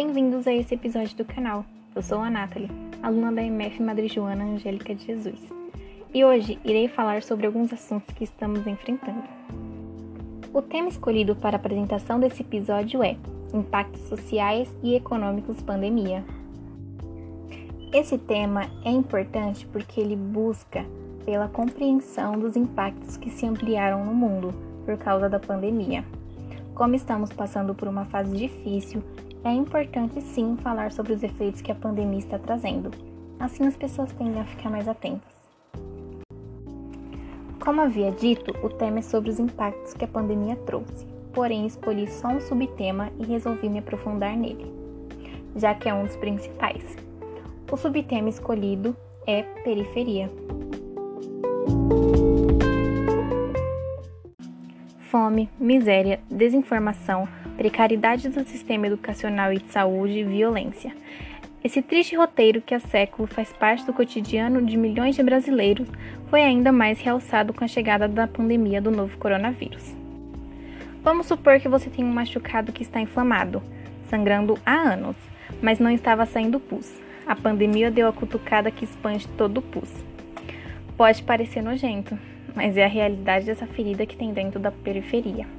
Bem-vindos 0.00 0.46
a 0.46 0.54
esse 0.54 0.76
episódio 0.76 1.16
do 1.16 1.24
canal. 1.24 1.64
Eu 1.92 2.00
sou 2.02 2.20
a 2.20 2.30
Nathalie, 2.30 2.70
aluna 3.02 3.32
da 3.32 3.42
MF 3.42 3.82
Madre 3.82 4.06
Joana 4.06 4.44
Angélica 4.44 4.94
de 4.94 5.04
Jesus. 5.04 5.40
E 6.14 6.24
hoje 6.24 6.56
irei 6.64 6.86
falar 6.86 7.20
sobre 7.20 7.48
alguns 7.48 7.72
assuntos 7.72 8.14
que 8.14 8.22
estamos 8.22 8.64
enfrentando. 8.64 9.24
O 10.54 10.62
tema 10.62 10.88
escolhido 10.88 11.34
para 11.34 11.56
a 11.56 11.58
apresentação 11.58 12.20
desse 12.20 12.42
episódio 12.42 13.02
é 13.02 13.16
Impactos 13.52 14.02
Sociais 14.02 14.72
e 14.84 14.94
Econômicos 14.94 15.60
Pandemia. 15.62 16.24
Esse 17.92 18.16
tema 18.16 18.70
é 18.84 18.90
importante 18.92 19.66
porque 19.66 20.00
ele 20.00 20.14
busca 20.14 20.86
pela 21.24 21.48
compreensão 21.48 22.38
dos 22.38 22.54
impactos 22.54 23.16
que 23.16 23.30
se 23.30 23.44
ampliaram 23.44 24.04
no 24.04 24.14
mundo 24.14 24.54
por 24.86 24.96
causa 24.96 25.28
da 25.28 25.40
pandemia. 25.40 26.04
Como 26.72 26.94
estamos 26.94 27.32
passando 27.32 27.74
por 27.74 27.88
uma 27.88 28.04
fase 28.04 28.36
difícil, 28.36 29.02
é 29.44 29.52
importante 29.52 30.20
sim 30.20 30.56
falar 30.56 30.92
sobre 30.92 31.12
os 31.12 31.22
efeitos 31.22 31.60
que 31.60 31.70
a 31.70 31.74
pandemia 31.74 32.18
está 32.18 32.38
trazendo. 32.38 32.90
Assim 33.38 33.66
as 33.66 33.76
pessoas 33.76 34.12
tendem 34.12 34.40
a 34.40 34.44
ficar 34.44 34.70
mais 34.70 34.88
atentas. 34.88 35.38
Como 37.60 37.80
havia 37.80 38.10
dito, 38.10 38.52
o 38.64 38.68
tema 38.68 39.00
é 39.00 39.02
sobre 39.02 39.30
os 39.30 39.38
impactos 39.38 39.94
que 39.94 40.04
a 40.04 40.08
pandemia 40.08 40.56
trouxe, 40.56 41.06
porém 41.32 41.66
escolhi 41.66 42.10
só 42.10 42.28
um 42.28 42.40
subtema 42.40 43.10
e 43.18 43.26
resolvi 43.26 43.68
me 43.68 43.78
aprofundar 43.78 44.36
nele, 44.36 44.72
já 45.54 45.74
que 45.74 45.88
é 45.88 45.94
um 45.94 46.04
dos 46.04 46.16
principais. 46.16 46.96
O 47.70 47.76
subtema 47.76 48.28
escolhido 48.28 48.96
é 49.26 49.42
periferia. 49.42 50.30
Fome, 55.10 55.50
miséria, 55.58 56.20
desinformação, 56.30 57.28
precariedade 57.58 58.28
do 58.28 58.44
sistema 58.44 58.86
educacional 58.86 59.52
e 59.52 59.58
de 59.58 59.66
saúde 59.72 60.20
e 60.20 60.24
violência. 60.24 60.94
Esse 61.62 61.82
triste 61.82 62.14
roteiro 62.14 62.62
que 62.62 62.72
há 62.72 62.78
séculos 62.78 63.32
faz 63.32 63.52
parte 63.52 63.84
do 63.84 63.92
cotidiano 63.92 64.64
de 64.64 64.76
milhões 64.76 65.16
de 65.16 65.24
brasileiros 65.24 65.88
foi 66.30 66.40
ainda 66.40 66.70
mais 66.70 67.00
realçado 67.00 67.52
com 67.52 67.64
a 67.64 67.68
chegada 67.68 68.06
da 68.06 68.28
pandemia 68.28 68.80
do 68.80 68.92
novo 68.92 69.18
coronavírus. 69.18 69.92
Vamos 71.02 71.26
supor 71.26 71.58
que 71.58 71.68
você 71.68 71.90
tem 71.90 72.04
um 72.04 72.12
machucado 72.12 72.70
que 72.70 72.84
está 72.84 73.00
inflamado, 73.00 73.60
sangrando 74.08 74.56
há 74.64 74.74
anos, 74.74 75.16
mas 75.60 75.80
não 75.80 75.90
estava 75.90 76.24
saindo 76.26 76.60
pus. 76.60 76.88
A 77.26 77.34
pandemia 77.34 77.90
deu 77.90 78.06
a 78.06 78.12
cutucada 78.12 78.70
que 78.70 78.84
expande 78.84 79.26
todo 79.36 79.58
o 79.58 79.62
pus. 79.62 79.92
Pode 80.96 81.24
parecer 81.24 81.60
nojento, 81.60 82.16
mas 82.54 82.76
é 82.76 82.84
a 82.84 82.88
realidade 82.88 83.46
dessa 83.46 83.66
ferida 83.66 84.06
que 84.06 84.16
tem 84.16 84.32
dentro 84.32 84.60
da 84.60 84.70
periferia. 84.70 85.57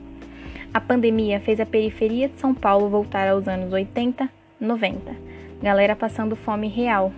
A 0.71 0.79
pandemia 0.79 1.39
fez 1.39 1.59
a 1.59 1.65
periferia 1.65 2.29
de 2.29 2.39
São 2.39 2.53
Paulo 2.53 2.89
voltar 2.89 3.27
aos 3.27 3.47
anos 3.47 3.73
80, 3.73 4.29
90. 4.59 5.15
Galera 5.63 5.95
passando 5.95 6.35
fome 6.35 6.67
real. 6.67 7.11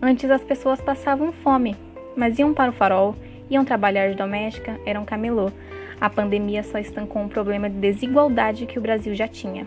Antes 0.00 0.28
as 0.28 0.42
pessoas 0.42 0.80
passavam 0.80 1.30
fome, 1.30 1.76
mas 2.16 2.40
iam 2.40 2.52
para 2.52 2.70
o 2.70 2.74
farol, 2.74 3.14
iam 3.48 3.64
trabalhar 3.64 4.10
de 4.10 4.16
doméstica, 4.16 4.80
eram 4.84 5.04
camelô. 5.04 5.52
A 6.00 6.10
pandemia 6.10 6.64
só 6.64 6.76
estancou 6.78 7.22
um 7.22 7.28
problema 7.28 7.70
de 7.70 7.76
desigualdade 7.76 8.66
que 8.66 8.80
o 8.80 8.82
Brasil 8.82 9.14
já 9.14 9.28
tinha. 9.28 9.64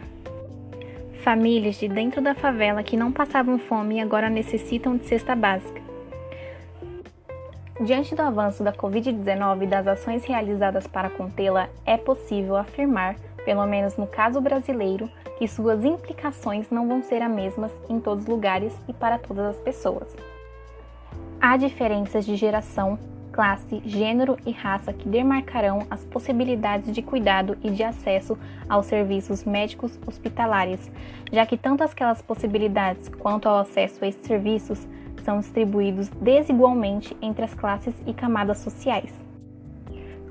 Famílias 1.23 1.79
de 1.79 1.87
dentro 1.87 2.21
da 2.21 2.35
favela 2.35 2.83
que 2.83 2.97
não 2.97 3.13
passavam 3.13 3.57
fome 3.57 4.01
agora 4.01 4.29
necessitam 4.29 4.97
de 4.97 5.05
cesta 5.05 5.33
básica. 5.33 5.84
Diante 7.81 8.15
do 8.15 8.21
avanço 8.21 8.63
da 8.63 8.71
Covid-19 8.71 9.63
e 9.63 9.67
das 9.67 9.85
ações 9.85 10.23
realizadas 10.23 10.87
para 10.87 11.09
contê-la, 11.09 11.67
é 11.85 11.97
possível 11.97 12.55
afirmar, 12.55 13.17
pelo 13.43 13.65
menos 13.65 13.97
no 13.97 14.07
caso 14.07 14.39
brasileiro, 14.39 15.09
que 15.37 15.45
suas 15.45 15.83
implicações 15.83 16.69
não 16.69 16.87
vão 16.87 17.03
ser 17.03 17.21
as 17.21 17.29
mesmas 17.29 17.73
em 17.89 17.99
todos 17.99 18.23
os 18.23 18.29
lugares 18.29 18.73
e 18.87 18.93
para 18.93 19.19
todas 19.19 19.47
as 19.47 19.57
pessoas. 19.57 20.15
Há 21.41 21.57
diferenças 21.57 22.25
de 22.25 22.37
geração, 22.37 22.97
classe, 23.33 23.81
gênero 23.83 24.37
e 24.45 24.51
raça 24.51 24.93
que 24.93 25.09
demarcarão 25.09 25.85
as 25.91 26.01
possibilidades 26.05 26.93
de 26.93 27.01
cuidado 27.01 27.57
e 27.61 27.69
de 27.69 27.83
acesso 27.83 28.37
aos 28.69 28.85
serviços 28.85 29.43
médicos 29.43 29.99
hospitalares, 30.07 30.89
já 31.29 31.45
que 31.45 31.57
tanto 31.57 31.83
aquelas 31.83 32.21
possibilidades 32.21 33.09
quanto 33.09 33.49
ao 33.49 33.57
acesso 33.57 34.05
a 34.05 34.07
esses 34.07 34.25
serviços 34.25 34.87
são 35.25 35.39
distribuídos 35.39 36.07
desigualmente 36.21 37.17
entre 37.19 37.43
as 37.43 37.53
classes 37.53 37.95
e 38.05 38.13
camadas 38.13 38.59
sociais. 38.59 39.11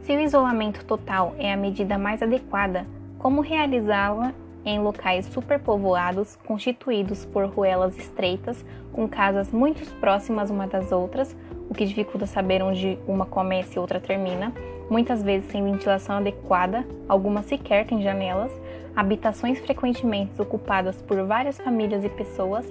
Se 0.02 0.16
o 0.16 0.20
isolamento 0.20 0.84
total 0.84 1.34
é 1.36 1.52
a 1.52 1.56
medida 1.56 1.98
mais 1.98 2.22
adequada, 2.22 2.86
como 3.18 3.40
realizá-la 3.40 4.32
em 4.64 4.78
locais 4.78 5.26
superpovoados, 5.26 6.36
constituídos 6.36 7.24
por 7.26 7.46
ruelas 7.46 7.98
estreitas, 7.98 8.64
com 8.92 9.08
casas 9.08 9.50
muito 9.50 9.84
próximas 9.98 10.48
uma 10.48 10.66
das 10.66 10.92
outras, 10.92 11.36
o 11.68 11.74
que 11.74 11.84
dificulta 11.84 12.26
saber 12.26 12.62
onde 12.62 12.98
uma 13.06 13.26
começa 13.26 13.76
e 13.76 13.78
outra 13.78 13.98
termina, 13.98 14.52
muitas 14.88 15.22
vezes 15.22 15.50
sem 15.50 15.64
ventilação 15.64 16.16
adequada, 16.16 16.86
algumas 17.08 17.46
sequer 17.46 17.86
têm 17.86 18.02
janelas, 18.02 18.52
habitações 18.94 19.58
frequentemente 19.58 20.40
ocupadas 20.40 21.02
por 21.02 21.22
várias 21.24 21.58
famílias 21.58 22.04
e 22.04 22.08
pessoas, 22.08 22.64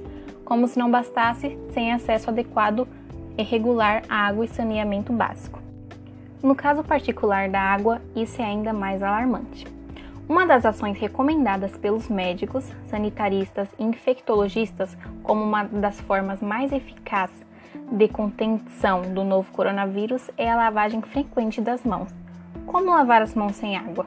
como 0.45 0.67
se 0.67 0.77
não 0.77 0.89
bastasse 0.89 1.57
sem 1.71 1.91
acesso 1.91 2.29
adequado 2.29 2.87
e 3.37 3.43
regular 3.43 4.03
à 4.09 4.27
água 4.27 4.45
e 4.45 4.47
saneamento 4.47 5.11
básico. 5.11 5.61
No 6.41 6.55
caso 6.55 6.83
particular 6.83 7.49
da 7.49 7.61
água, 7.61 8.01
isso 8.15 8.41
é 8.41 8.45
ainda 8.45 8.73
mais 8.73 9.01
alarmante. 9.01 9.65
Uma 10.27 10.45
das 10.45 10.65
ações 10.65 10.97
recomendadas 10.97 11.77
pelos 11.77 12.07
médicos, 12.07 12.65
sanitaristas 12.87 13.67
e 13.77 13.83
infectologistas 13.83 14.97
como 15.21 15.43
uma 15.43 15.63
das 15.63 15.99
formas 16.01 16.41
mais 16.41 16.71
eficazes 16.71 17.43
de 17.91 18.07
contenção 18.07 19.01
do 19.01 19.23
novo 19.23 19.51
coronavírus 19.51 20.29
é 20.37 20.49
a 20.49 20.55
lavagem 20.55 21.01
frequente 21.01 21.59
das 21.61 21.83
mãos. 21.83 22.09
Como 22.65 22.91
lavar 22.91 23.21
as 23.21 23.35
mãos 23.35 23.55
sem 23.55 23.75
água? 23.75 24.05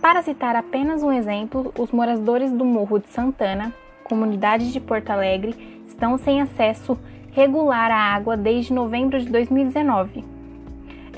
Para 0.00 0.22
citar 0.22 0.54
apenas 0.56 1.02
um 1.02 1.12
exemplo, 1.12 1.72
os 1.78 1.90
moradores 1.90 2.52
do 2.52 2.64
Morro 2.64 2.98
de 2.98 3.08
Santana 3.08 3.72
comunidades 4.06 4.72
de 4.72 4.80
Porto 4.80 5.10
Alegre 5.10 5.82
estão 5.86 6.16
sem 6.16 6.40
acesso 6.40 6.98
regular 7.32 7.90
à 7.90 8.14
água 8.14 8.36
desde 8.36 8.72
novembro 8.72 9.20
de 9.20 9.28
2019. 9.28 10.24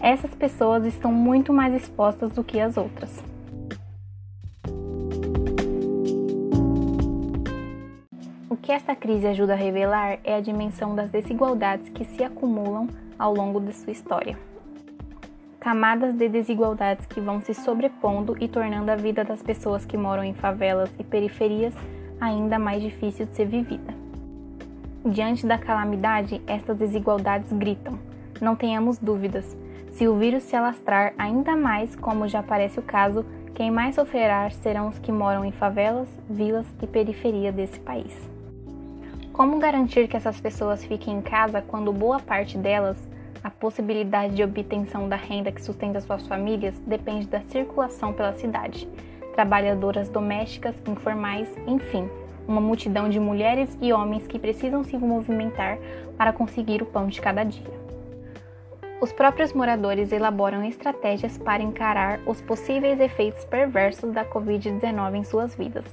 Essas 0.01 0.35
pessoas 0.35 0.85
estão 0.85 1.13
muito 1.13 1.53
mais 1.53 1.75
expostas 1.75 2.33
do 2.33 2.43
que 2.43 2.59
as 2.59 2.77
outras. 2.77 3.23
O 8.49 8.57
que 8.57 8.73
esta 8.73 8.97
crise 8.97 9.27
ajuda 9.27 9.53
a 9.53 9.57
revelar 9.57 10.19
é 10.25 10.35
a 10.35 10.41
dimensão 10.41 10.95
das 10.95 11.11
desigualdades 11.11 11.89
que 11.91 12.05
se 12.05 12.25
acumulam 12.25 12.89
ao 13.19 13.35
longo 13.35 13.61
de 13.61 13.73
sua 13.73 13.93
história. 13.93 14.39
Camadas 15.61 16.15
de 16.15 16.29
desigualdades 16.29 17.05
que 17.07 17.21
vão 17.21 17.41
se 17.41 17.53
sobrepondo 17.53 18.37
e 18.41 18.49
tornando 18.49 18.91
a 18.91 18.97
vida 18.97 19.25
das 19.25 19.43
pessoas 19.43 19.85
que 19.85 19.97
moram 19.97 20.25
em 20.25 20.33
favelas 20.33 20.91
e 20.99 21.05
periferias 21.05 21.75
ainda 22.21 22.59
mais 22.59 22.83
difícil 22.83 23.27
de 23.27 23.37
ser 23.37 23.47
vivida. 23.47 23.95
Diante 25.05 25.47
da 25.47 25.57
calamidade, 25.57 26.43
estas 26.47 26.77
desigualdades 26.77 27.53
gritam. 27.53 27.99
Não 28.41 28.55
tenhamos 28.55 28.99
dúvidas. 28.99 29.57
Se 29.93 30.07
o 30.07 30.17
vírus 30.17 30.43
se 30.43 30.55
alastrar 30.55 31.15
ainda 31.17 31.57
mais, 31.57 31.97
como 31.97 32.29
já 32.29 32.43
parece 32.43 32.79
o 32.79 32.83
caso, 32.83 33.25
quem 33.55 33.71
mais 33.71 33.95
sofrerá 33.95 34.49
serão 34.51 34.89
os 34.89 34.99
que 34.99 35.11
moram 35.11 35.45
em 35.45 35.51
favelas, 35.51 36.09
vilas 36.29 36.67
e 36.83 36.87
periferia 36.87 37.51
desse 37.51 37.81
país. 37.81 38.29
Como 39.33 39.59
garantir 39.59 40.09
que 40.09 40.17
essas 40.17 40.41
pessoas 40.41 40.85
fiquem 40.85 41.19
em 41.19 41.23
casa 41.23 41.63
quando 41.63 41.93
boa 41.93 42.21
parte 42.21 42.59
delas, 42.59 42.99
a 43.43 43.51
possibilidade 43.51 44.35
de 44.35 44.43
obtenção 44.43 45.09
da 45.09 45.17
renda 45.17 45.53
que 45.53 45.63
sustenta 45.63 46.01
suas 46.01 46.27
famílias 46.27 46.79
depende 46.87 47.27
da 47.27 47.41
circulação 47.43 48.13
pela 48.13 48.35
cidade? 48.35 48.89
Trabalhadoras 49.39 50.09
domésticas, 50.09 50.75
informais, 50.85 51.49
enfim, 51.65 52.11
uma 52.49 52.61
multidão 52.61 53.09
de 53.09 53.21
mulheres 53.21 53.79
e 53.81 53.93
homens 53.93 54.27
que 54.27 54.37
precisam 54.37 54.83
se 54.83 54.99
movimentar 54.99 55.79
para 56.17 56.33
conseguir 56.33 56.83
o 56.83 56.87
pão 56.87 57.07
de 57.07 57.21
cada 57.21 57.45
dia. 57.45 57.79
Os 59.01 59.13
próprios 59.13 59.53
moradores 59.53 60.11
elaboram 60.11 60.65
estratégias 60.65 61.39
para 61.39 61.63
encarar 61.63 62.19
os 62.27 62.41
possíveis 62.41 62.99
efeitos 62.99 63.45
perversos 63.45 64.11
da 64.11 64.25
Covid-19 64.25 65.15
em 65.15 65.23
suas 65.23 65.55
vidas, 65.55 65.85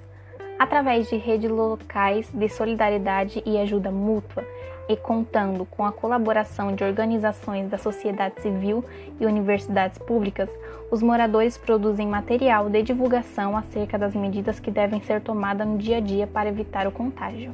através 0.58 1.08
de 1.08 1.16
redes 1.16 1.52
locais 1.52 2.28
de 2.34 2.50
solidariedade 2.50 3.44
e 3.46 3.60
ajuda 3.60 3.92
mútua 3.92 4.44
e 4.88 4.96
contando 4.96 5.66
com 5.66 5.86
a 5.86 5.92
colaboração 5.92 6.76
de 6.76 6.84
organizações 6.84 7.70
da 7.70 7.78
sociedade 7.78 8.42
civil 8.42 8.84
e 9.20 9.26
universidades 9.26 9.98
públicas, 9.98 10.50
os 10.92 11.02
moradores 11.02 11.58
produzem 11.58 12.08
material 12.08 12.70
de 12.70 12.82
divulgação 12.84 13.58
acerca 13.58 13.98
das 13.98 14.14
medidas 14.14 14.60
que 14.60 14.70
devem 14.70 15.02
ser 15.02 15.22
tomadas 15.22 15.68
no 15.68 15.78
dia 15.78 15.98
a 15.98 16.00
dia 16.02 16.28
para 16.28 16.50
evitar 16.50 16.88
o 16.88 16.92
contágio. 16.92 17.54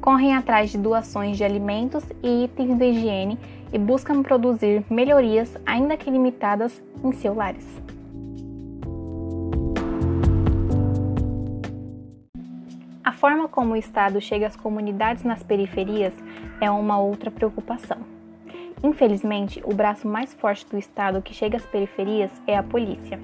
Correm 0.00 0.34
atrás 0.34 0.70
de 0.70 0.78
doações 0.78 1.36
de 1.36 1.44
alimentos 1.44 2.04
e 2.22 2.44
itens 2.44 2.78
de 2.78 2.84
higiene 2.84 3.38
e 3.72 3.78
buscam 3.78 4.22
produzir 4.22 4.84
melhorias, 4.88 5.56
ainda 5.66 5.96
que 5.96 6.10
limitadas, 6.10 6.82
em 7.02 7.12
seus 7.12 7.36
lares. 7.36 7.95
A 13.06 13.12
forma 13.12 13.46
como 13.46 13.74
o 13.74 13.76
Estado 13.76 14.20
chega 14.20 14.48
às 14.48 14.56
comunidades 14.56 15.22
nas 15.22 15.40
periferias 15.40 16.12
é 16.60 16.68
uma 16.68 16.98
outra 16.98 17.30
preocupação. 17.30 17.98
Infelizmente, 18.82 19.62
o 19.64 19.72
braço 19.72 20.08
mais 20.08 20.34
forte 20.34 20.66
do 20.68 20.76
Estado 20.76 21.22
que 21.22 21.32
chega 21.32 21.56
às 21.56 21.64
periferias 21.64 22.32
é 22.48 22.58
a 22.58 22.64
polícia. 22.64 23.20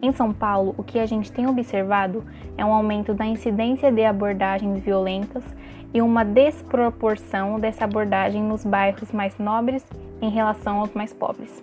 Em 0.00 0.10
São 0.10 0.32
Paulo, 0.32 0.74
o 0.78 0.82
que 0.82 0.98
a 0.98 1.04
gente 1.04 1.30
tem 1.30 1.46
observado 1.46 2.24
é 2.56 2.64
um 2.64 2.72
aumento 2.72 3.12
da 3.12 3.26
incidência 3.26 3.92
de 3.92 4.02
abordagens 4.02 4.82
violentas 4.82 5.44
e 5.92 6.00
uma 6.00 6.24
desproporção 6.24 7.60
dessa 7.60 7.84
abordagem 7.84 8.42
nos 8.42 8.64
bairros 8.64 9.12
mais 9.12 9.36
nobres 9.38 9.84
em 10.22 10.30
relação 10.30 10.80
aos 10.80 10.94
mais 10.94 11.12
pobres. 11.12 11.62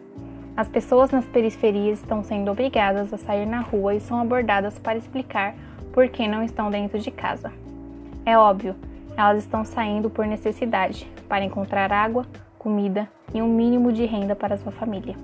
As 0.55 0.67
pessoas 0.67 1.09
nas 1.09 1.25
periferias 1.25 1.97
estão 1.97 2.23
sendo 2.23 2.51
obrigadas 2.51 3.11
a 3.11 3.17
sair 3.17 3.47
na 3.47 3.61
rua 3.61 3.95
e 3.95 3.99
são 3.99 4.19
abordadas 4.19 4.77
para 4.77 4.99
explicar 4.99 5.55
por 5.97 6.09
que 6.09 6.27
não 6.27 6.43
estão 6.43 6.69
dentro 6.69 6.99
de 6.99 7.09
casa. 7.09 7.51
É 8.23 8.37
óbvio, 8.37 8.75
elas 9.17 9.43
estão 9.43 9.65
saindo 9.65 10.11
por 10.11 10.27
necessidade, 10.27 11.09
para 11.27 11.43
encontrar 11.43 11.91
água, 11.91 12.23
comida 12.59 13.09
e 13.33 13.41
um 13.41 13.47
mínimo 13.47 13.91
de 13.91 14.05
renda 14.05 14.35
para 14.35 14.57
sua 14.57 14.71
família. 14.71 15.15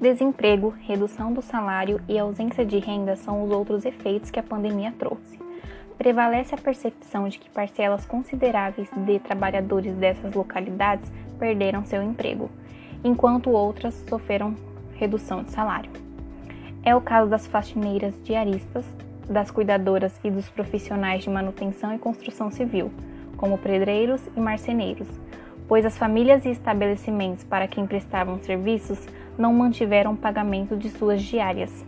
Desemprego, 0.00 0.74
redução 0.80 1.32
do 1.32 1.40
salário 1.40 2.00
e 2.08 2.18
ausência 2.18 2.66
de 2.66 2.80
renda 2.80 3.14
são 3.14 3.44
os 3.44 3.52
outros 3.52 3.84
efeitos 3.84 4.32
que 4.32 4.40
a 4.40 4.42
pandemia 4.42 4.92
trouxe. 4.98 5.38
Prevalece 5.96 6.56
a 6.56 6.58
percepção 6.58 7.28
de 7.28 7.38
que 7.38 7.48
parcelas 7.48 8.04
consideráveis 8.04 8.90
de 9.06 9.20
trabalhadores 9.20 9.94
dessas 9.94 10.34
localidades 10.34 11.08
perderam 11.38 11.84
seu 11.84 12.02
emprego, 12.02 12.50
enquanto 13.04 13.48
outras 13.48 13.94
sofreram 14.08 14.56
redução 15.02 15.42
de 15.42 15.50
salário. 15.50 15.90
É 16.84 16.94
o 16.94 17.00
caso 17.00 17.28
das 17.28 17.46
faxineiras 17.46 18.14
diaristas, 18.22 18.84
das 19.28 19.50
cuidadoras 19.50 20.18
e 20.22 20.30
dos 20.30 20.48
profissionais 20.48 21.24
de 21.24 21.30
manutenção 21.30 21.94
e 21.94 21.98
construção 21.98 22.50
civil, 22.50 22.90
como 23.36 23.58
pedreiros 23.58 24.20
e 24.36 24.40
marceneiros, 24.40 25.08
pois 25.66 25.84
as 25.84 25.98
famílias 25.98 26.44
e 26.44 26.50
estabelecimentos 26.50 27.44
para 27.44 27.66
quem 27.66 27.86
prestavam 27.86 28.38
serviços 28.38 29.08
não 29.36 29.52
mantiveram 29.52 30.12
o 30.12 30.16
pagamento 30.16 30.76
de 30.76 30.88
suas 30.90 31.20
diárias. 31.22 31.84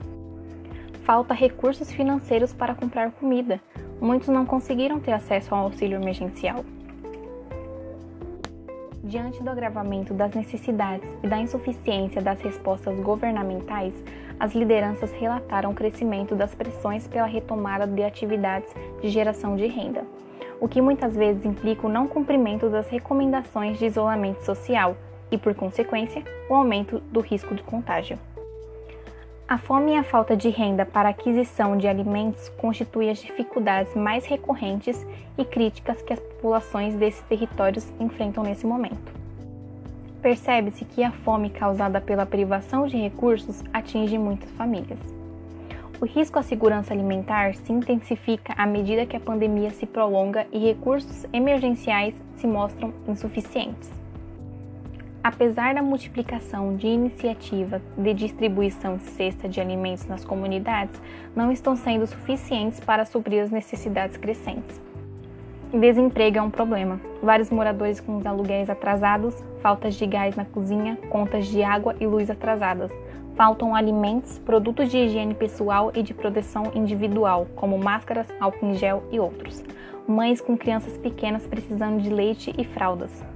Falta 1.04 1.34
recursos 1.34 1.92
financeiros 1.92 2.52
para 2.52 2.74
comprar 2.74 3.12
comida. 3.12 3.60
Muitos 4.00 4.28
não 4.28 4.46
conseguiram 4.46 4.98
ter 4.98 5.12
acesso 5.12 5.54
ao 5.54 5.64
auxílio 5.64 6.00
emergencial. 6.00 6.64
Diante 9.04 9.42
do 9.42 9.50
agravamento 9.50 10.14
das 10.14 10.32
necessidades 10.32 11.06
e 11.22 11.28
da 11.28 11.38
insuficiência 11.38 12.22
das 12.22 12.40
respostas 12.40 12.98
governamentais, 13.00 13.92
as 14.40 14.54
lideranças 14.54 15.12
relataram 15.12 15.72
o 15.72 15.74
crescimento 15.74 16.34
das 16.34 16.54
pressões 16.54 17.06
pela 17.06 17.26
retomada 17.26 17.86
de 17.86 18.02
atividades 18.02 18.74
de 19.02 19.10
geração 19.10 19.56
de 19.56 19.66
renda, 19.66 20.06
o 20.58 20.66
que 20.66 20.80
muitas 20.80 21.14
vezes 21.14 21.44
implica 21.44 21.86
o 21.86 21.90
não 21.90 22.08
cumprimento 22.08 22.70
das 22.70 22.88
recomendações 22.88 23.78
de 23.78 23.84
isolamento 23.84 24.42
social, 24.42 24.96
e, 25.30 25.36
por 25.36 25.54
consequência, 25.54 26.22
o 26.48 26.54
aumento 26.54 26.98
do 27.10 27.20
risco 27.20 27.54
de 27.54 27.62
contágio. 27.62 28.18
A 29.46 29.58
fome 29.58 29.92
e 29.92 29.96
a 29.96 30.02
falta 30.02 30.34
de 30.34 30.48
renda 30.48 30.86
para 30.86 31.10
aquisição 31.10 31.76
de 31.76 31.86
alimentos 31.86 32.48
constituem 32.56 33.10
as 33.10 33.18
dificuldades 33.18 33.94
mais 33.94 34.24
recorrentes 34.24 35.06
e 35.36 35.44
críticas 35.44 36.00
que 36.00 36.14
as 36.14 36.18
populações 36.18 36.94
desses 36.94 37.20
territórios 37.24 37.86
enfrentam 38.00 38.42
nesse 38.42 38.66
momento. 38.66 39.12
Percebe-se 40.22 40.86
que 40.86 41.04
a 41.04 41.12
fome 41.12 41.50
causada 41.50 42.00
pela 42.00 42.24
privação 42.24 42.86
de 42.86 42.96
recursos 42.96 43.62
atinge 43.70 44.16
muitas 44.16 44.50
famílias. 44.52 44.98
O 46.00 46.06
risco 46.06 46.38
à 46.38 46.42
segurança 46.42 46.94
alimentar 46.94 47.54
se 47.54 47.70
intensifica 47.70 48.54
à 48.56 48.66
medida 48.66 49.04
que 49.04 49.16
a 49.16 49.20
pandemia 49.20 49.68
se 49.68 49.84
prolonga 49.84 50.46
e 50.50 50.58
recursos 50.58 51.26
emergenciais 51.34 52.14
se 52.36 52.46
mostram 52.46 52.94
insuficientes. 53.06 54.03
Apesar 55.24 55.74
da 55.74 55.82
multiplicação 55.82 56.76
de 56.76 56.86
iniciativas 56.86 57.80
de 57.96 58.12
distribuição 58.12 58.98
de 58.98 59.04
cesta 59.04 59.48
de 59.48 59.58
alimentos 59.58 60.04
nas 60.04 60.22
comunidades, 60.22 61.00
não 61.34 61.50
estão 61.50 61.74
sendo 61.74 62.06
suficientes 62.06 62.78
para 62.78 63.06
suprir 63.06 63.42
as 63.42 63.50
necessidades 63.50 64.18
crescentes. 64.18 64.78
Desemprego 65.72 66.36
é 66.36 66.42
um 66.42 66.50
problema. 66.50 67.00
Vários 67.22 67.48
moradores 67.48 68.00
com 68.00 68.18
os 68.18 68.26
aluguéis 68.26 68.68
atrasados, 68.68 69.42
faltas 69.62 69.94
de 69.94 70.04
gás 70.04 70.36
na 70.36 70.44
cozinha, 70.44 70.98
contas 71.08 71.46
de 71.46 71.62
água 71.62 71.96
e 71.98 72.06
luz 72.06 72.28
atrasadas. 72.28 72.92
Faltam 73.34 73.74
alimentos, 73.74 74.38
produtos 74.40 74.90
de 74.90 74.98
higiene 74.98 75.32
pessoal 75.32 75.90
e 75.94 76.02
de 76.02 76.12
proteção 76.12 76.70
individual, 76.74 77.46
como 77.56 77.78
máscaras, 77.78 78.28
álcool 78.38 78.66
em 78.66 78.74
gel 78.74 79.02
e 79.10 79.18
outros. 79.18 79.64
Mães 80.06 80.38
com 80.38 80.54
crianças 80.54 80.98
pequenas 80.98 81.46
precisando 81.46 82.02
de 82.02 82.10
leite 82.10 82.54
e 82.58 82.62
fraldas. 82.62 83.33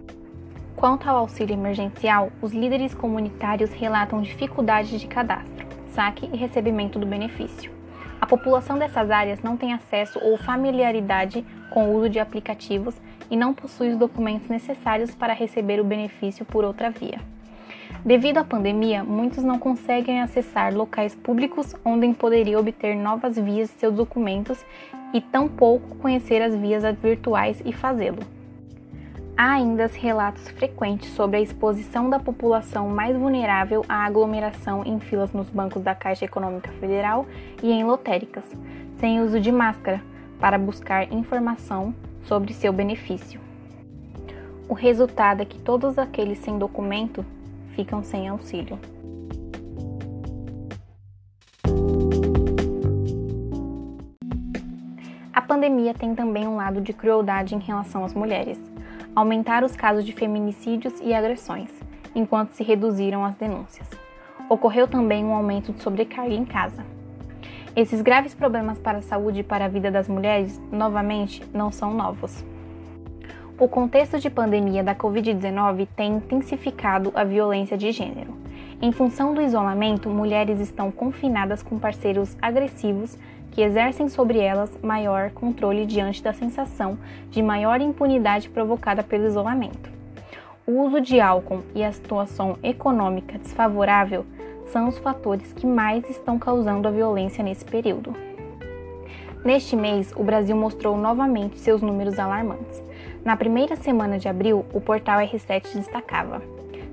Quanto 0.78 1.10
ao 1.10 1.16
auxílio 1.16 1.54
emergencial, 1.54 2.30
os 2.40 2.52
líderes 2.52 2.94
comunitários 2.94 3.72
relatam 3.72 4.22
dificuldades 4.22 5.00
de 5.00 5.08
cadastro, 5.08 5.66
saque 5.88 6.30
e 6.32 6.36
recebimento 6.36 7.00
do 7.00 7.04
benefício. 7.04 7.72
A 8.20 8.26
população 8.26 8.78
dessas 8.78 9.10
áreas 9.10 9.42
não 9.42 9.56
tem 9.56 9.72
acesso 9.72 10.20
ou 10.22 10.36
familiaridade 10.36 11.44
com 11.70 11.88
o 11.88 11.96
uso 11.96 12.08
de 12.08 12.20
aplicativos 12.20 12.94
e 13.28 13.36
não 13.36 13.52
possui 13.52 13.88
os 13.88 13.96
documentos 13.96 14.48
necessários 14.48 15.16
para 15.16 15.32
receber 15.32 15.80
o 15.80 15.84
benefício 15.84 16.44
por 16.44 16.62
outra 16.62 16.90
via. 16.90 17.19
Devido 18.04 18.38
à 18.38 18.44
pandemia, 18.44 19.02
muitos 19.02 19.42
não 19.42 19.58
conseguem 19.58 20.20
acessar 20.20 20.72
locais 20.72 21.12
públicos 21.12 21.75
onde 21.84 22.06
poderiam 22.14 22.60
obter 22.60 22.94
novas 22.94 23.36
vias 23.36 23.69
de 23.69 23.80
seus 23.80 23.96
documentos 23.96 24.64
e 25.12 25.20
tampouco 25.20 25.96
conhecer 25.96 26.40
as 26.40 26.54
vias 26.54 26.84
virtuais 27.02 27.60
e 27.66 27.72
fazê-lo. 27.72 28.38
Há 29.40 29.52
ainda 29.52 29.87
relatos 29.87 30.49
frequentes 30.49 31.11
sobre 31.11 31.37
a 31.37 31.40
exposição 31.40 32.11
da 32.11 32.19
população 32.19 32.88
mais 32.88 33.17
vulnerável 33.17 33.85
à 33.88 34.05
aglomeração 34.05 34.82
em 34.85 34.99
filas 34.99 35.32
nos 35.32 35.49
bancos 35.49 35.81
da 35.81 35.94
Caixa 35.94 36.25
Econômica 36.25 36.73
Federal 36.73 37.25
e 37.62 37.70
em 37.70 37.85
lotéricas, 37.85 38.44
sem 38.99 39.20
uso 39.20 39.38
de 39.38 39.52
máscara, 39.52 40.02
para 40.40 40.58
buscar 40.58 41.12
informação 41.12 41.94
sobre 42.25 42.52
seu 42.52 42.73
benefício. 42.73 43.40
O 44.69 44.75
resultado 44.75 45.40
é 45.40 45.44
que 45.44 45.61
todos 45.61 45.96
aqueles 45.99 46.40
sem 46.40 46.58
documento 46.58 47.25
ficam 47.76 48.02
sem 48.02 48.29
auxílio. 48.29 48.76
A 55.33 55.40
pandemia 55.40 55.95
tem 55.95 56.12
também 56.16 56.49
um 56.49 56.57
lado 56.57 56.80
de 56.80 56.92
crueldade 56.92 57.54
em 57.54 57.61
relação 57.61 58.04
às 58.04 58.12
mulheres 58.12 58.59
aumentar 59.18 59.64
os 59.64 59.75
casos 59.75 60.04
de 60.04 60.12
feminicídios 60.12 60.94
e 61.02 61.12
agressões, 61.12 61.68
enquanto 62.14 62.52
se 62.52 62.62
reduziram 62.62 63.25
as 63.25 63.34
denúncias. 63.34 63.88
Ocorreu 64.48 64.87
também 64.87 65.25
um 65.25 65.34
aumento 65.34 65.72
de 65.72 65.82
sobrecarga 65.82 66.32
em 66.32 66.44
casa. 66.44 66.87
Esses 67.75 68.00
graves 68.00 68.32
problemas 68.32 68.78
para 68.78 68.98
a 68.98 69.02
saúde 69.02 69.40
e 69.40 69.42
para 69.42 69.64
a 69.64 69.68
vida 69.68 69.90
das 69.90 70.08
mulheres, 70.08 70.60
novamente, 70.70 71.44
não 71.52 71.72
são 71.72 71.92
novos. 71.92 72.44
O 73.58 73.66
contexto 73.66 74.20
de 74.20 74.30
pandemia 74.30 74.84
da 74.84 74.94
Covid-19 74.94 75.88
tem 75.96 76.12
intensificado 76.12 77.10
a 77.12 77.25
violência 77.25 77.76
de 77.76 77.90
gênero. 77.90 78.37
Em 78.80 78.92
função 78.92 79.35
do 79.35 79.42
isolamento, 79.42 80.08
mulheres 80.08 80.61
estão 80.61 80.92
confinadas 80.92 81.64
com 81.64 81.80
parceiros 81.80 82.37
agressivos 82.40 83.18
que 83.50 83.61
exercem 83.61 84.08
sobre 84.08 84.38
elas 84.38 84.70
maior 84.80 85.32
controle 85.32 85.85
diante 85.85 86.23
da 86.23 86.32
sensação 86.32 86.97
de 87.28 87.42
maior 87.42 87.80
impunidade 87.80 88.49
provocada 88.49 89.02
pelo 89.02 89.26
isolamento. 89.26 89.90
O 90.64 90.85
uso 90.85 91.00
de 91.00 91.20
álcool 91.20 91.64
e 91.75 91.82
a 91.82 91.90
situação 91.90 92.56
econômica 92.62 93.37
desfavorável 93.37 94.25
são 94.66 94.87
os 94.87 94.97
fatores 94.99 95.52
que 95.52 95.66
mais 95.66 96.08
estão 96.08 96.38
causando 96.38 96.87
a 96.87 96.92
violência 96.92 97.42
nesse 97.42 97.64
período. 97.64 98.14
Neste 99.44 99.75
mês, 99.75 100.12
o 100.14 100.23
Brasil 100.23 100.56
mostrou 100.56 100.97
novamente 100.97 101.58
seus 101.58 101.82
números 101.82 102.16
alarmantes. 102.16 102.80
Na 103.25 103.37
primeira 103.37 103.75
semana 103.75 104.20
de 104.20 104.28
abril, 104.28 104.64
o 104.73 104.80
portal 104.80 105.18
R7 105.18 105.75
destacava: 105.75 106.42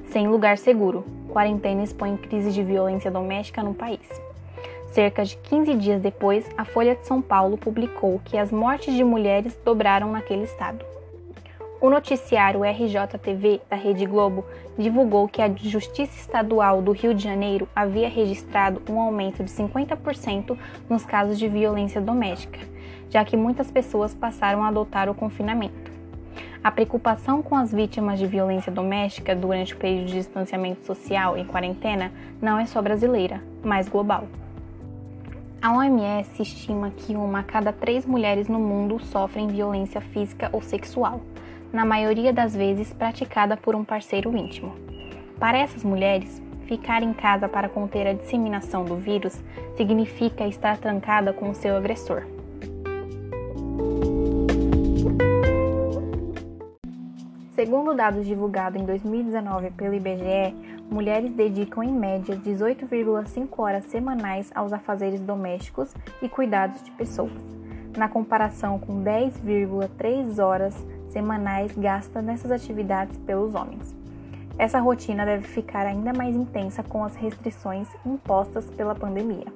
Sem 0.09 0.27
lugar 0.27 0.57
seguro, 0.57 1.03
quarentena 1.35 1.83
expõe 1.83 2.15
crise 2.15 2.53
de 2.53 2.63
violência 2.63 3.11
doméstica 3.11 3.61
no 3.61 3.73
país. 3.73 3.99
Cerca 4.93 5.25
de 5.25 5.35
15 5.35 5.75
dias 5.75 6.01
depois, 6.01 6.49
a 6.57 6.63
Folha 6.63 6.95
de 6.95 7.05
São 7.05 7.21
Paulo 7.21 7.57
publicou 7.57 8.21
que 8.23 8.37
as 8.37 8.53
mortes 8.53 8.93
de 8.95 9.03
mulheres 9.03 9.59
dobraram 9.65 10.13
naquele 10.13 10.45
estado. 10.45 10.85
O 11.81 11.89
noticiário 11.89 12.61
RJTV 12.63 13.59
da 13.69 13.75
Rede 13.75 14.05
Globo 14.05 14.45
divulgou 14.77 15.27
que 15.27 15.41
a 15.41 15.53
Justiça 15.53 16.17
Estadual 16.17 16.81
do 16.81 16.93
Rio 16.93 17.13
de 17.13 17.25
Janeiro 17.25 17.67
havia 17.75 18.07
registrado 18.07 18.81
um 18.89 18.97
aumento 18.97 19.43
de 19.43 19.51
50% 19.51 20.57
nos 20.89 21.05
casos 21.05 21.37
de 21.37 21.49
violência 21.49 21.99
doméstica, 21.99 22.59
já 23.09 23.25
que 23.25 23.35
muitas 23.35 23.69
pessoas 23.69 24.15
passaram 24.15 24.63
a 24.63 24.69
adotar 24.69 25.09
o 25.09 25.13
confinamento. 25.13 25.94
A 26.65 26.71
preocupação 26.71 27.43
com 27.43 27.55
as 27.55 27.71
vítimas 27.71 28.17
de 28.17 28.25
violência 28.25 28.71
doméstica 28.71 29.35
durante 29.35 29.75
o 29.75 29.77
período 29.77 30.07
de 30.07 30.13
distanciamento 30.13 30.83
social 30.83 31.37
e 31.37 31.45
quarentena 31.45 32.11
não 32.41 32.57
é 32.57 32.65
só 32.65 32.81
brasileira, 32.81 33.39
mas 33.63 33.87
global. 33.87 34.27
A 35.61 35.71
OMS 35.77 36.41
estima 36.41 36.89
que 36.89 37.15
uma 37.15 37.41
a 37.41 37.43
cada 37.43 37.71
três 37.71 38.03
mulheres 38.03 38.47
no 38.47 38.57
mundo 38.57 38.99
sofrem 38.99 39.45
violência 39.47 40.01
física 40.01 40.49
ou 40.51 40.59
sexual, 40.59 41.21
na 41.71 41.85
maioria 41.85 42.33
das 42.33 42.55
vezes 42.55 42.91
praticada 42.91 43.55
por 43.55 43.75
um 43.75 43.83
parceiro 43.83 44.35
íntimo. 44.35 44.73
Para 45.39 45.59
essas 45.59 45.83
mulheres, 45.83 46.41
ficar 46.65 47.03
em 47.03 47.13
casa 47.13 47.47
para 47.47 47.69
conter 47.69 48.07
a 48.07 48.13
disseminação 48.13 48.83
do 48.83 48.95
vírus 48.95 49.39
significa 49.77 50.47
estar 50.47 50.79
trancada 50.79 51.31
com 51.31 51.51
o 51.51 51.53
seu 51.53 51.77
agressor. 51.77 52.23
Segundo 57.55 57.95
dados 57.95 58.25
divulgados 58.25 58.81
em 58.81 58.85
2019 58.85 59.71
pelo 59.71 59.93
IBGE, 59.93 60.53
mulheres 60.91 61.31
dedicam 61.31 61.81
em 61.81 61.93
média 61.93 62.35
18,5 62.35 63.47
horas 63.57 63.85
semanais 63.85 64.51
aos 64.53 64.73
afazeres 64.73 65.21
domésticos 65.21 65.95
e 66.21 66.27
cuidados 66.27 66.83
de 66.83 66.91
pessoas, 66.91 67.31
na 67.97 68.09
comparação 68.09 68.77
com 68.77 69.01
10,3 69.01 70.37
horas 70.43 70.75
semanais 71.07 71.73
gastas 71.77 72.21
nessas 72.25 72.51
atividades 72.51 73.17
pelos 73.19 73.55
homens. 73.55 73.95
Essa 74.57 74.81
rotina 74.81 75.25
deve 75.25 75.47
ficar 75.47 75.85
ainda 75.85 76.11
mais 76.11 76.35
intensa 76.35 76.83
com 76.83 77.05
as 77.05 77.15
restrições 77.15 77.87
impostas 78.05 78.69
pela 78.71 78.93
pandemia. 78.93 79.47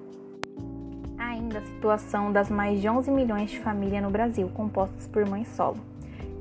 Ainda 1.18 1.60
a 1.60 1.66
situação 1.66 2.32
das 2.32 2.50
mais 2.50 2.80
de 2.80 2.88
11 2.88 3.12
milhões 3.12 3.52
de 3.52 3.60
famílias 3.60 4.02
no 4.02 4.10
Brasil 4.10 4.48
compostas 4.56 5.06
por 5.06 5.28
mães 5.28 5.50
solo 5.50 5.89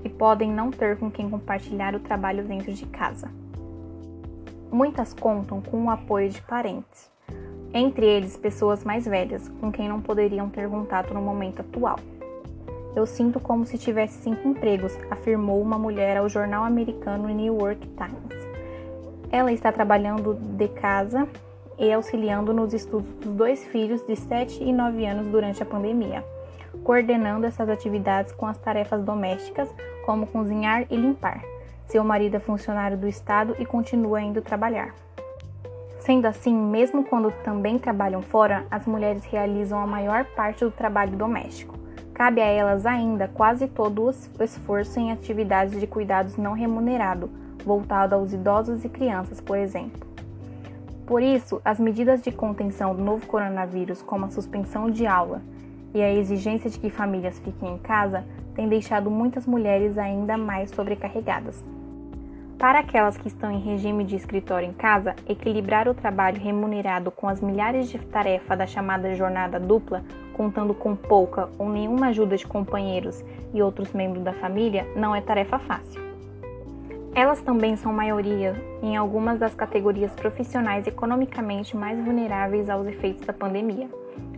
e 0.05 0.09
podem 0.09 0.51
não 0.51 0.71
ter 0.71 0.97
com 0.97 1.11
quem 1.11 1.29
compartilhar 1.29 1.95
o 1.95 2.01
trabalho 2.01 2.45
dentro 2.45 2.73
de 2.73 2.87
casa. 2.87 3.31
Muitas 4.71 5.15
contam 5.15 5.61
com 5.61 5.85
o 5.85 5.91
apoio 5.91 6.29
de 6.29 6.43
parentes, 6.43 7.11
entre 7.73 8.07
eles 8.07 8.37
pessoas 8.37 8.85
mais 8.85 9.07
velhas, 9.07 9.49
com 9.61 9.73
quem 9.73 9.89
não 9.89 10.01
poderiam 10.01 10.49
ter 10.49 10.69
contato 10.69 11.13
no 11.15 11.21
momento 11.21 11.61
atual. 11.61 11.99
Eu 12.95 13.07
sinto 13.07 13.39
como 13.39 13.65
se 13.65 13.79
tivesse 13.79 14.23
cinco 14.23 14.49
empregos, 14.49 14.97
afirmou 15.11 15.61
uma 15.61 15.79
mulher 15.79 16.17
ao 16.17 16.29
jornal 16.29 16.65
americano 16.65 17.29
New 17.29 17.59
York 17.61 17.87
Times. 17.89 18.49
Ela 19.31 19.53
está 19.53 19.71
trabalhando 19.71 20.35
de 20.35 20.69
casa 20.69 21.29
e 21.79 21.93
auxiliando 21.93 22.53
nos 22.53 22.73
estudos 22.73 23.09
dos 23.21 23.35
dois 23.35 23.65
filhos 23.67 24.05
de 24.07 24.17
7 24.17 24.65
e 24.65 24.73
9 24.73 25.07
anos 25.07 25.27
durante 25.29 25.63
a 25.63 25.67
pandemia 25.67 26.25
coordenando 26.89 27.45
essas 27.45 27.69
atividades 27.69 28.33
com 28.33 28.47
as 28.47 28.57
tarefas 28.57 29.05
domésticas, 29.05 29.69
como 30.07 30.27
cozinhar 30.27 30.87
e 30.89 30.97
limpar. 30.97 31.43
Seu 31.87 32.03
marido 32.03 32.39
é 32.39 32.41
funcionário 32.41 32.97
do 32.97 33.07
Estado 33.07 33.55
e 33.59 33.67
continua 33.67 34.23
indo 34.23 34.41
trabalhar. 34.41 34.95
Sendo 35.99 36.25
assim, 36.25 36.55
mesmo 36.55 37.05
quando 37.05 37.31
também 37.45 37.79
trabalham 37.79 38.23
fora, 38.23 38.65
as 38.71 38.87
mulheres 38.87 39.23
realizam 39.27 39.79
a 39.79 39.87
maior 39.87 40.25
parte 40.35 40.65
do 40.65 40.71
trabalho 40.71 41.15
doméstico. 41.15 41.79
Cabe 42.15 42.41
a 42.41 42.47
elas 42.47 42.87
ainda 42.87 43.29
quase 43.29 43.69
todo 43.69 44.07
o 44.07 44.43
esforço 44.43 44.99
em 44.99 45.13
atividades 45.13 45.79
de 45.79 45.87
cuidados 45.87 46.39
não 46.39 46.55
remunerado, 46.55 47.29
voltado 47.67 48.15
aos 48.15 48.33
idosos 48.33 48.83
e 48.83 48.89
crianças, 48.89 49.43
por 49.43 49.59
exemplo. 49.59 50.09
Por 51.07 51.21
isso, 51.21 51.61
as 51.63 51.79
medidas 51.79 52.23
de 52.23 52.33
contenção 52.33 52.95
do 52.95 53.05
novo 53.05 53.27
coronavírus, 53.27 54.01
como 54.01 54.25
a 54.25 54.31
suspensão 54.31 54.91
de 54.91 55.07
aula, 55.07 55.43
e 55.95 56.03
a 56.03 56.13
exigência 56.13 56.69
de 56.69 56.79
que 56.79 56.91
famílias 56.91 57.39
fiquem 57.39 57.75
em 57.75 57.79
casa 57.79 58.25
tem 58.55 58.69
deixado 58.69 59.11
muitas 59.11 59.47
mulheres 59.47 59.97
ainda 59.97 60.37
mais 60.37 60.71
sobrecarregadas. 60.71 61.65
Para 62.59 62.81
aquelas 62.81 63.17
que 63.17 63.29
estão 63.29 63.53
em 63.53 63.61
regime 63.61 64.03
de 64.03 64.17
escritório 64.17 64.69
em 64.69 64.73
casa, 64.73 65.15
equilibrar 65.29 65.89
o 65.89 65.95
trabalho 65.95 66.41
remunerado 66.41 67.09
com 67.13 67.29
as 67.29 67.41
milhares 67.41 67.89
de 67.89 67.99
tarefas 67.99 68.59
da 68.59 68.67
chamada 68.67 69.15
jornada 69.15 69.61
dupla, 69.61 70.03
contando 70.33 70.75
com 70.75 70.97
pouca 70.97 71.49
ou 71.57 71.69
nenhuma 71.69 72.09
ajuda 72.09 72.37
de 72.37 72.45
companheiros 72.45 73.25
e 73.55 73.63
outros 73.63 73.93
membros 73.93 74.25
da 74.25 74.33
família, 74.33 74.85
não 74.97 75.15
é 75.15 75.21
tarefa 75.21 75.59
fácil. 75.61 76.03
Elas 77.15 77.41
também 77.41 77.77
são 77.77 77.93
maioria 77.93 78.61
em 78.83 78.97
algumas 78.97 79.39
das 79.39 79.55
categorias 79.55 80.13
profissionais 80.13 80.85
economicamente 80.87 81.77
mais 81.77 81.99
vulneráveis 82.05 82.69
aos 82.69 82.89
efeitos 82.89 83.25
da 83.25 83.33
pandemia 83.33 83.89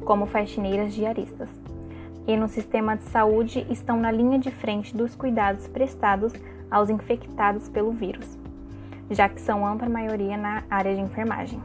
como 0.05 0.27
faxineiras 0.27 0.95
diaristas. 0.95 1.49
E 2.27 2.37
no 2.37 2.49
sistema 2.49 2.97
de 2.97 3.05
saúde 3.05 3.67
estão 3.71 3.99
na 3.99 4.11
linha 4.11 4.39
de 4.39 4.51
frente 4.51 4.97
dos 4.97 5.15
cuidados 5.15 5.67
prestados 5.67 6.33
aos 6.71 6.91
infectados 6.91 7.69
pelo 7.69 7.91
vírus, 7.91 8.39
já 9.11 9.29
que 9.29 9.41
são 9.41 9.67
ampla 9.67 9.89
maioria 9.89 10.37
na 10.37 10.63
área 10.71 10.95
de 10.95 11.01
enfermagem. 11.01 11.61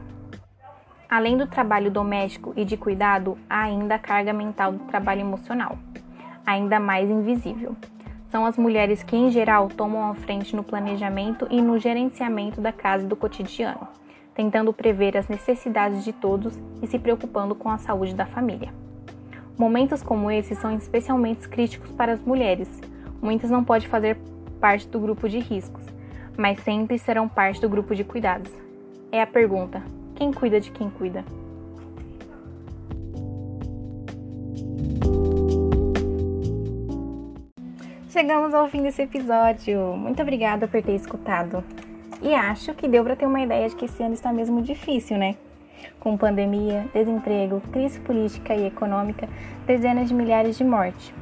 Além 1.08 1.36
do 1.36 1.46
trabalho 1.46 1.90
doméstico 1.90 2.52
e 2.56 2.64
de 2.64 2.76
cuidado, 2.76 3.38
há 3.48 3.62
ainda 3.62 3.94
a 3.94 3.98
carga 3.98 4.32
mental 4.32 4.72
do 4.72 4.84
trabalho 4.86 5.20
emocional, 5.20 5.78
ainda 6.44 6.80
mais 6.80 7.08
invisível. 7.08 7.76
São 8.28 8.44
as 8.44 8.58
mulheres 8.58 9.04
que, 9.04 9.16
em 9.16 9.30
geral, 9.30 9.68
tomam 9.68 10.10
a 10.10 10.14
frente 10.14 10.56
no 10.56 10.64
planejamento 10.64 11.46
e 11.48 11.62
no 11.62 11.78
gerenciamento 11.78 12.60
da 12.60 12.72
casa 12.72 13.04
e 13.04 13.06
do 13.06 13.14
cotidiano 13.14 13.86
tentando 14.36 14.70
prever 14.70 15.16
as 15.16 15.26
necessidades 15.28 16.04
de 16.04 16.12
todos 16.12 16.52
e 16.82 16.86
se 16.86 16.98
preocupando 16.98 17.54
com 17.54 17.70
a 17.70 17.78
saúde 17.78 18.14
da 18.14 18.26
família. 18.26 18.72
Momentos 19.58 20.02
como 20.02 20.30
esse 20.30 20.54
são 20.54 20.76
especialmente 20.76 21.48
críticos 21.48 21.90
para 21.92 22.12
as 22.12 22.20
mulheres. 22.20 22.68
Muitas 23.22 23.50
não 23.50 23.64
podem 23.64 23.88
fazer 23.88 24.18
parte 24.60 24.86
do 24.88 25.00
grupo 25.00 25.26
de 25.26 25.38
riscos, 25.38 25.82
mas 26.36 26.60
sempre 26.60 26.98
serão 26.98 27.26
parte 27.26 27.62
do 27.62 27.68
grupo 27.68 27.94
de 27.94 28.04
cuidados. 28.04 28.52
É 29.10 29.22
a 29.22 29.26
pergunta: 29.26 29.82
quem 30.14 30.30
cuida 30.30 30.60
de 30.60 30.70
quem 30.70 30.90
cuida? 30.90 31.24
Chegamos 38.10 38.52
ao 38.52 38.68
fim 38.68 38.82
desse 38.82 39.02
episódio. 39.02 39.96
Muito 39.96 40.20
obrigada 40.20 40.68
por 40.68 40.82
ter 40.82 40.94
escutado. 40.94 41.64
E 42.22 42.34
acho 42.34 42.74
que 42.74 42.88
deu 42.88 43.04
para 43.04 43.16
ter 43.16 43.26
uma 43.26 43.40
ideia 43.40 43.68
de 43.68 43.76
que 43.76 43.84
esse 43.84 44.02
ano 44.02 44.14
está 44.14 44.32
mesmo 44.32 44.62
difícil, 44.62 45.18
né? 45.18 45.36
Com 46.00 46.16
pandemia, 46.16 46.86
desemprego, 46.94 47.60
crise 47.72 48.00
política 48.00 48.54
e 48.54 48.66
econômica, 48.66 49.28
dezenas 49.66 50.08
de 50.08 50.14
milhares 50.14 50.56
de 50.56 50.64
mortes. 50.64 51.12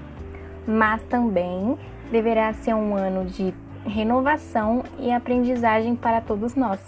Mas 0.66 1.02
também 1.04 1.76
deverá 2.10 2.52
ser 2.52 2.74
um 2.74 2.94
ano 2.94 3.24
de 3.24 3.52
renovação 3.84 4.82
e 4.98 5.10
aprendizagem 5.10 5.94
para 5.94 6.20
todos 6.20 6.54
nós. 6.54 6.80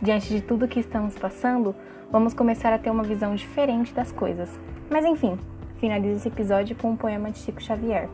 Diante 0.00 0.28
de 0.28 0.40
tudo 0.40 0.68
que 0.68 0.80
estamos 0.80 1.18
passando, 1.18 1.74
vamos 2.10 2.32
começar 2.32 2.72
a 2.72 2.78
ter 2.78 2.90
uma 2.90 3.02
visão 3.02 3.34
diferente 3.34 3.92
das 3.92 4.10
coisas. 4.12 4.58
Mas 4.88 5.04
enfim, 5.04 5.38
finalize 5.78 6.16
esse 6.16 6.28
episódio 6.28 6.76
com 6.76 6.90
um 6.90 6.96
poema 6.96 7.30
de 7.30 7.38
Chico 7.38 7.62
Xavier. 7.62 8.08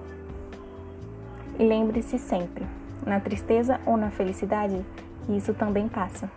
E 1.59 1.65
lembre-se 1.65 2.19
sempre, 2.19 2.67
na 3.05 3.21
tristeza 3.21 3.81
ou 3.87 3.97
na 3.97 4.11
felicidade, 4.11 4.85
e 5.29 5.37
isso 5.37 5.53
também 5.55 5.89
passa. 5.89 6.31